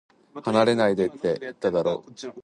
[0.41, 2.03] 離れないでって、言っただろ